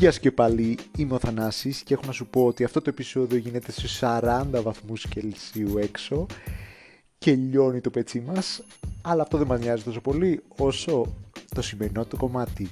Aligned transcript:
Γεια 0.00 0.12
σου 0.12 0.20
και 0.20 0.32
πάλι, 0.32 0.78
είμαι 0.96 1.14
ο 1.14 1.18
Θανάσης 1.18 1.82
και 1.82 1.94
έχω 1.94 2.02
να 2.06 2.12
σου 2.12 2.26
πω 2.26 2.46
ότι 2.46 2.64
αυτό 2.64 2.80
το 2.80 2.90
επεισόδιο 2.90 3.38
γίνεται 3.38 3.72
σε 3.72 3.86
40 4.00 4.44
βαθμούς 4.62 5.06
Κελσίου 5.08 5.78
έξω 5.78 6.26
και 7.18 7.34
λιώνει 7.34 7.80
το 7.80 7.90
πετσί 7.90 8.20
μας, 8.20 8.62
αλλά 9.02 9.22
αυτό 9.22 9.38
δεν 9.38 9.46
μας 9.46 9.60
νοιάζει 9.60 9.82
τόσο 9.82 10.00
πολύ 10.00 10.42
όσο 10.56 11.14
το 11.54 11.62
σημερινό 11.62 12.04
το 12.04 12.16
κομμάτι. 12.16 12.70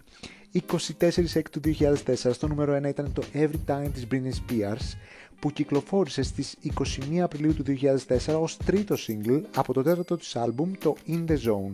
24 0.53 1.43
του 1.51 1.61
2004 1.65 2.15
στο 2.15 2.49
νούμερο 2.49 2.77
1 2.77 2.85
ήταν 2.89 3.13
το 3.13 3.23
Every 3.35 3.61
Time 3.67 3.89
της 3.93 4.07
Britney 4.11 4.33
Spears 4.33 4.97
που 5.39 5.51
κυκλοφόρησε 5.51 6.23
στις 6.23 6.57
21 7.13 7.19
Απριλίου 7.19 7.55
του 7.55 7.65
2004 8.27 8.41
ως 8.41 8.57
τρίτο 8.57 8.97
single 9.07 9.43
από 9.55 9.73
το 9.73 9.83
τέταρτο 9.83 10.17
της 10.17 10.37
άλμπουμ 10.37 10.73
το 10.79 10.97
In 11.07 11.31
The 11.31 11.37
Zone. 11.37 11.73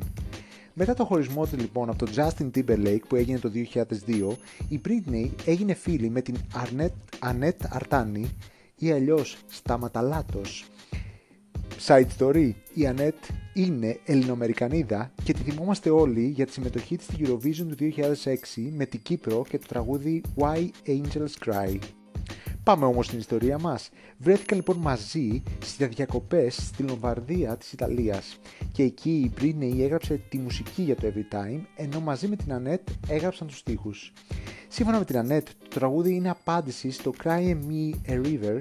Μετά 0.77 0.95
το 0.95 1.05
χωρισμό 1.05 1.47
του 1.47 1.57
λοιπόν 1.57 1.89
από 1.89 1.99
τον 1.99 2.09
Justin 2.15 2.51
Timberlake 2.55 3.03
που 3.09 3.17
έγινε 3.17 3.39
το 3.39 3.51
2002, 4.07 4.37
η 4.69 4.81
Britney 4.85 5.31
έγινε 5.45 5.75
φίλη 5.75 6.11
με 6.11 6.21
την 6.21 6.37
Annette 7.21 7.79
Artani 7.79 8.25
ή 8.79 8.91
αλλιώς 8.91 9.37
Σταματαλάτος. 9.47 10.65
Side 11.87 12.07
story, 12.19 12.51
η 12.75 12.89
Annette 12.95 13.31
είναι 13.55 13.99
Ελληνοαμερικανίδα 14.05 15.13
και 15.25 15.33
τη 15.33 15.43
θυμόμαστε 15.43 15.91
όλοι 15.91 16.27
για 16.27 16.47
τη 16.47 16.53
συμμετοχή 16.53 16.97
της 16.97 17.07
στη 17.07 17.17
Eurovision 17.19 17.77
του 17.77 17.93
2006 18.55 18.71
με 18.73 18.87
την 18.87 19.03
Κύπρο 19.03 19.45
και 19.49 19.59
το 19.59 19.67
τραγούδι 19.69 20.23
Why 20.37 20.69
Angels 20.87 21.47
Cry. 21.47 21.79
Πάμε 22.65 22.85
όμως 22.85 23.07
στην 23.07 23.19
ιστορία 23.19 23.59
μας. 23.59 23.91
Βρέθηκαν 24.19 24.57
λοιπόν 24.59 24.77
μαζί 24.77 25.43
στις 25.61 25.89
διακοπές 25.89 26.55
στη 26.55 26.83
Λομβαρδία 26.83 27.57
της 27.57 27.73
Ιταλίας 27.73 28.39
και 28.73 28.83
εκεί 28.83 29.11
η 29.11 29.33
Britney 29.41 29.81
έγραψε 29.81 30.21
τη 30.29 30.39
μουσική 30.39 30.83
για 30.83 30.95
το 30.97 31.07
Every 31.07 31.35
Time 31.35 31.61
ενώ 31.77 32.01
μαζί 32.01 32.29
με 32.29 32.37
την 32.37 32.53
Annette 32.59 32.93
έγραψαν 33.09 33.47
τους 33.47 33.59
στίχους. 33.59 34.13
Σύμφωνα 34.69 34.99
με 34.99 35.05
την 35.05 35.21
Annette, 35.21 35.49
το 35.63 35.69
τραγούδι 35.69 36.15
είναι 36.15 36.31
απάντηση 36.31 36.91
στο 36.91 37.13
Cry 37.25 37.57
Me 37.69 38.11
A 38.11 38.27
River 38.27 38.61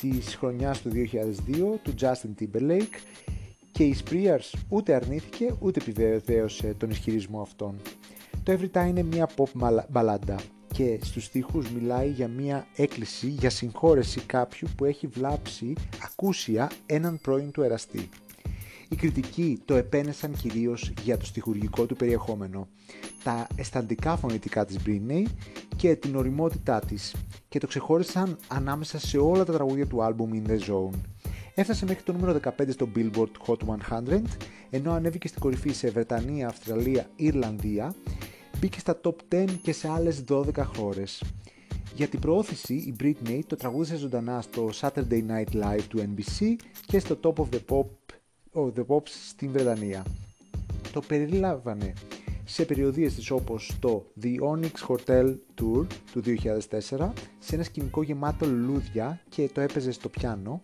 της 0.00 0.34
χρονιάς 0.34 0.80
του 0.80 0.90
2002 0.90 1.78
του 1.82 1.94
Justin 2.00 2.42
Timberlake 2.42 2.94
και 3.72 3.84
η 3.84 3.96
Spears 4.04 4.58
ούτε 4.68 4.94
αρνήθηκε 4.94 5.54
ούτε 5.58 5.80
επιβεβαίωσε 5.80 6.74
τον 6.78 6.90
ισχυρισμό 6.90 7.40
αυτόν. 7.40 7.76
Το 8.42 8.58
Every 8.58 8.78
Time 8.78 8.88
είναι 8.88 9.02
μια 9.02 9.28
pop 9.36 9.84
μπαλάντα 9.88 10.36
και 10.80 10.98
στους 11.02 11.24
στίχους 11.24 11.70
μιλάει 11.70 12.08
για 12.08 12.28
μια 12.28 12.66
έκκληση 12.76 13.26
για 13.26 13.50
συγχώρεση 13.50 14.20
κάποιου 14.20 14.68
που 14.76 14.84
έχει 14.84 15.06
βλάψει 15.06 15.72
ακούσια 16.04 16.70
έναν 16.86 17.18
πρώην 17.20 17.50
του 17.50 17.62
εραστή. 17.62 18.08
Οι 18.88 18.96
κριτικοί 18.96 19.60
το 19.64 19.74
επένεσαν 19.74 20.32
κυρίως 20.32 20.92
για 21.02 21.16
το 21.16 21.24
στιχουργικό 21.24 21.86
του 21.86 21.96
περιεχόμενο, 21.96 22.68
τα 23.22 23.46
αισθαντικά 23.56 24.16
φωνητικά 24.16 24.64
της 24.64 24.76
Britney 24.86 25.22
και 25.76 25.96
την 25.96 26.16
οριμότητά 26.16 26.80
της 26.80 27.14
και 27.48 27.58
το 27.58 27.66
ξεχώρισαν 27.66 28.36
ανάμεσα 28.48 28.98
σε 28.98 29.18
όλα 29.18 29.44
τα 29.44 29.52
τραγούδια 29.52 29.86
του 29.86 30.02
άλμπουμ 30.02 30.30
In 30.34 30.50
The 30.50 30.58
Zone. 30.58 30.98
Έφτασε 31.54 31.84
μέχρι 31.84 32.02
το 32.02 32.12
νούμερο 32.12 32.40
15 32.44 32.50
στο 32.68 32.88
Billboard 32.96 33.46
Hot 33.46 33.56
100, 33.90 34.22
ενώ 34.70 34.92
ανέβηκε 34.92 35.28
στην 35.28 35.40
κορυφή 35.40 35.72
σε 35.72 35.90
Βρετανία, 35.90 36.48
Αυστραλία, 36.48 37.10
Ιρλανδία 37.16 37.94
μπήκε 38.60 38.78
στα 38.78 39.00
top 39.04 39.14
10 39.34 39.46
και 39.62 39.72
σε 39.72 39.88
άλλες 39.88 40.24
12 40.28 40.52
χώρες. 40.76 41.22
Για 41.94 42.06
την 42.06 42.20
προώθηση, 42.20 42.74
η 42.74 42.96
Britney 43.00 43.40
το 43.46 43.56
τραγούδισε 43.56 43.96
ζωντανά 43.96 44.40
στο 44.40 44.70
Saturday 44.80 45.22
Night 45.28 45.52
Live 45.52 45.82
του 45.88 45.98
NBC 45.98 46.54
και 46.86 46.98
στο 46.98 47.18
Top 47.22 47.34
of 47.34 47.46
the 47.52 47.60
Pop 47.68 47.86
of 48.52 48.72
the 48.76 48.86
Pops 48.86 49.08
στην 49.28 49.50
Βρετανία. 49.50 50.04
Το 50.92 51.00
περιλάμβανε 51.00 51.92
σε 52.44 52.64
περιοδίες 52.64 53.14
της 53.14 53.30
όπως 53.30 53.76
το 53.80 54.06
The 54.22 54.34
Onyx 54.52 54.88
Hotel 54.88 55.34
Tour 55.60 55.86
του 56.12 56.22
2004, 56.22 57.10
σε 57.38 57.54
ένα 57.54 57.62
σκηνικό 57.62 58.02
γεμάτο 58.02 58.46
λουλούδια 58.46 59.20
και 59.28 59.50
το 59.52 59.60
έπαιζε 59.60 59.92
στο 59.92 60.08
πιάνο, 60.08 60.60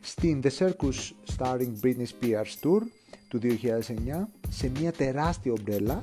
στην 0.00 0.40
The 0.42 0.50
Circus 0.58 1.10
Starring 1.36 1.72
Britney 1.82 2.06
Spears 2.20 2.62
Tour 2.62 2.80
του 3.28 3.40
2009, 3.42 3.48
σε 4.48 4.70
μια 4.78 4.92
τεράστια 4.92 5.52
ομπρέλα 5.52 5.98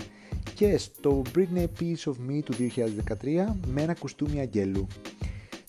και 0.61 0.77
στο 0.77 1.22
Britney 1.35 1.66
Piece 1.79 2.03
of 2.05 2.29
Me 2.29 2.39
του 2.45 2.53
2013 2.53 3.45
με 3.67 3.81
ένα 3.81 3.94
κουστούμι 3.94 4.39
αγγέλου. 4.39 4.88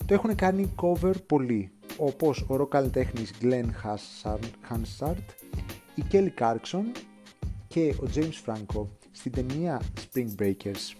Το 0.05 0.13
έχουν 0.13 0.35
κάνει 0.35 0.73
cover 0.81 1.13
πολλοί, 1.25 1.71
όπως 1.97 2.45
ο 2.47 2.55
ροκ 2.55 2.73
Glenn 3.41 3.65
Hansard, 3.83 5.15
η 5.95 6.03
Kelly 6.11 6.29
Clarkson 6.39 6.83
και 7.67 7.95
ο 8.01 8.09
James 8.15 8.45
Franco 8.45 8.85
στην 9.11 9.31
ταινία 9.31 9.81
Spring 9.95 10.41
Breakers. 10.41 10.95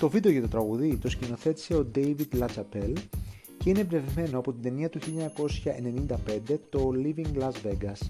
Το 0.00 0.08
βίντεο 0.08 0.32
για 0.32 0.40
το 0.40 0.48
τραγουδί 0.48 0.96
το 0.96 1.08
σκηνοθέτησε 1.08 1.74
ο 1.74 1.90
David 1.94 2.38
LaChapelle 2.38 2.94
και 3.58 3.70
είναι 3.70 3.80
εμπνευσμένο 3.80 4.38
από 4.38 4.52
την 4.52 4.62
ταινία 4.62 4.88
του 4.88 4.98
1995 6.48 6.58
το 6.68 6.92
Living 6.94 7.42
Las 7.42 7.52
Vegas 7.66 8.00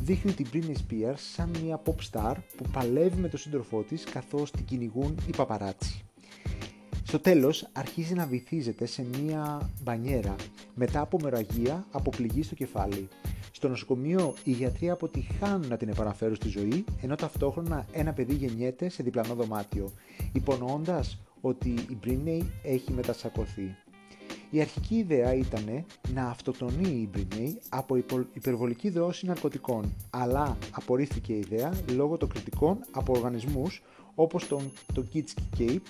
δείχνει 0.00 0.32
την 0.32 0.46
Britney 0.52 0.74
Spears 0.74 1.18
σαν 1.34 1.50
μια 1.62 1.82
pop 1.84 1.94
star 2.10 2.34
που 2.56 2.64
παλεύει 2.72 3.20
με 3.20 3.28
τον 3.28 3.38
σύντροφό 3.38 3.82
της 3.82 4.04
καθώς 4.04 4.50
την 4.50 4.64
κυνηγούν 4.64 5.16
οι 5.26 5.36
παπαράτσι. 5.36 6.04
Στο 7.02 7.18
τέλος 7.18 7.68
αρχίζει 7.72 8.14
να 8.14 8.26
βυθίζεται 8.26 8.86
σε 8.86 9.04
μια 9.22 9.70
μπανιέρα 9.82 10.34
μετά 10.74 11.00
από 11.00 11.18
μεραγία 11.22 11.86
από 11.90 12.10
πληγή 12.10 12.42
στο 12.42 12.54
κεφάλι. 12.54 13.08
Στο 13.52 13.68
νοσοκομείο 13.68 14.34
οι 14.44 14.50
γιατροί 14.50 14.90
αποτυχάνουν 14.90 15.68
να 15.68 15.76
την 15.76 15.88
επαναφέρουν 15.88 16.34
στη 16.34 16.48
ζωή 16.48 16.84
ενώ 17.02 17.14
ταυτόχρονα 17.14 17.86
ένα 17.92 18.12
παιδί 18.12 18.34
γεννιέται 18.34 18.88
σε 18.88 19.02
διπλανό 19.02 19.34
δωμάτιο 19.34 19.92
υπονοώντας 20.32 21.18
ότι 21.40 21.68
η 21.68 21.98
Britney 22.04 22.40
έχει 22.62 22.92
μετασακωθεί. 22.92 23.76
Η 24.50 24.60
αρχική 24.60 24.94
ιδέα 24.94 25.34
ήταν 25.34 25.84
να 26.14 26.26
αυτοτονεί 26.28 26.88
η 26.88 27.10
Britney 27.14 27.54
από 27.68 27.96
υπερβολική 28.32 28.90
δόση 28.90 29.26
ναρκωτικών, 29.26 29.94
αλλά 30.10 30.56
απορρίφθηκε 30.70 31.32
η 31.32 31.38
ιδέα 31.38 31.72
λόγω 31.94 32.16
των 32.16 32.28
κριτικών 32.28 32.78
από 32.90 33.12
οργανισμούς 33.12 33.82
όπως 34.14 34.46
τον, 34.46 34.72
το 34.94 35.06
Kids 35.14 35.58
Cape, 35.58 35.80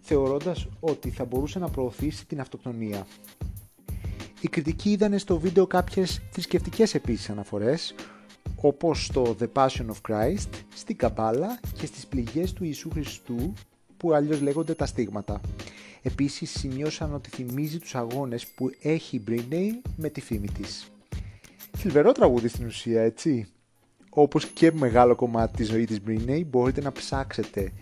θεωρώντας 0.00 0.68
ότι 0.80 1.10
θα 1.10 1.24
μπορούσε 1.24 1.58
να 1.58 1.68
προωθήσει 1.68 2.26
την 2.26 2.40
αυτοκτονία. 2.40 3.06
Οι 4.40 4.48
κριτικοί 4.48 4.90
είδαν 4.90 5.18
στο 5.18 5.38
βίντεο 5.38 5.66
κάποιες 5.66 6.22
θρησκευτικές 6.30 6.94
επίσης 6.94 7.30
αναφορές, 7.30 7.94
όπως 8.56 9.04
στο 9.04 9.36
The 9.40 9.46
Passion 9.52 9.86
of 9.86 10.10
Christ, 10.10 10.48
στην 10.74 10.96
Καμπάλα 10.96 11.60
και 11.78 11.86
στις 11.86 12.06
πληγές 12.06 12.52
του 12.52 12.64
Ιησού 12.64 12.90
Χριστού, 12.90 13.52
που 13.96 14.12
αλλιώς 14.12 14.40
λέγονται 14.40 14.74
τα 14.74 14.86
στίγματα. 14.86 15.40
Επίσης 16.02 16.50
σημειώσαν 16.50 17.14
ότι 17.14 17.30
θυμίζει 17.30 17.78
τους 17.78 17.94
αγώνες 17.94 18.46
που 18.46 18.70
έχει 18.82 19.16
η 19.16 19.22
Britney 19.28 19.90
με 19.96 20.08
τη 20.08 20.20
φήμη 20.20 20.48
της. 20.48 20.92
Θλιβερό 21.76 22.12
τραγούδι 22.12 22.48
στην 22.48 22.66
ουσία, 22.66 23.02
έτσι. 23.02 23.46
Όπως 24.10 24.46
και 24.46 24.72
μεγάλο 24.72 25.14
κομμάτι 25.14 25.56
της 25.56 25.68
ζωής 25.68 25.86
της 25.86 25.98
Britney 26.06 26.42
μπορείτε 26.46 26.80
να 26.80 26.92
ψάξετε 26.92 27.72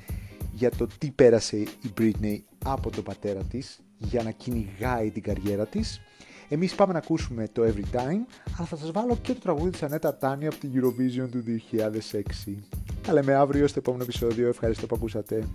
για 0.53 0.70
το 0.70 0.86
τι 0.98 1.10
πέρασε 1.10 1.56
η 1.56 1.92
Britney 1.98 2.38
από 2.64 2.91
τον 2.91 3.04
πατέρα 3.04 3.42
της 3.42 3.81
για 3.97 4.22
να 4.22 4.31
κυνηγάει 4.31 5.10
την 5.10 5.22
καριέρα 5.22 5.66
της. 5.66 6.00
Εμείς 6.48 6.75
πάμε 6.75 6.92
να 6.92 6.98
ακούσουμε 6.98 7.48
το 7.52 7.62
Every 7.62 7.97
Time, 7.97 8.20
αλλά 8.56 8.66
θα 8.66 8.76
σας 8.76 8.91
βάλω 8.91 9.19
και 9.22 9.32
το 9.32 9.41
τραγούδι 9.41 9.70
της 9.70 9.82
Ανέτα 9.82 10.16
Τάνη 10.16 10.47
από 10.47 10.56
την 10.56 10.70
Eurovision 10.75 11.28
του 11.31 11.44
2006. 11.44 12.56
Τα 13.02 13.12
λέμε 13.12 13.34
αύριο 13.34 13.66
στο 13.66 13.78
επόμενο 13.78 14.02
επεισόδιο. 14.02 14.48
Ευχαριστώ 14.48 14.87
που 14.87 14.94
ακούσατε. 14.97 15.47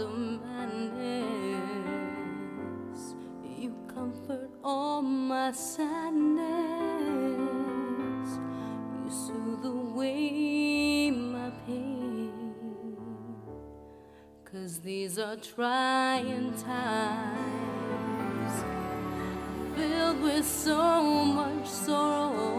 Of 0.00 0.18
madness. 0.18 1.26
You 3.44 3.74
comfort 3.92 4.50
all 4.62 5.02
my 5.02 5.52
sadness. 5.52 6.48
You 9.04 9.10
soothe 9.10 9.64
away 9.64 11.10
my 11.10 11.50
pain. 11.66 12.32
Cause 14.44 14.80
these 14.80 15.18
are 15.18 15.36
trying 15.36 16.52
times 16.54 17.56
filled 19.74 20.20
with 20.22 20.46
so 20.46 21.24
much 21.24 21.66
sorrow 21.66 22.55